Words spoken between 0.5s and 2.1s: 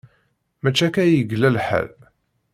Mačči akka i yella lḥal.